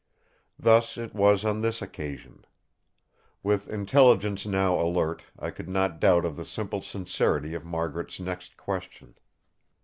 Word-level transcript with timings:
Thus 0.57 0.97
it 0.97 1.13
was 1.13 1.45
on 1.45 1.61
this 1.61 1.79
occasion. 1.79 2.43
With 3.43 3.69
intelligence 3.69 4.47
now 4.47 4.79
alert, 4.81 5.21
I 5.37 5.51
could 5.51 5.69
not 5.69 5.99
doubt 5.99 6.25
of 6.25 6.37
the 6.37 6.43
simple 6.43 6.81
sincerity 6.81 7.53
of 7.53 7.65
Margaret's 7.65 8.19
next 8.19 8.57
question. 8.57 9.13